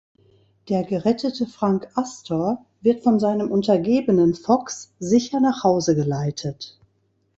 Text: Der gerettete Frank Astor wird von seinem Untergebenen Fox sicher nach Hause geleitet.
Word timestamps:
Der 0.67 0.83
gerettete 0.83 1.45
Frank 1.45 1.91
Astor 1.93 2.65
wird 2.81 3.03
von 3.03 3.19
seinem 3.19 3.51
Untergebenen 3.51 4.33
Fox 4.33 4.91
sicher 4.97 5.39
nach 5.39 5.63
Hause 5.63 5.93
geleitet. 5.93 6.79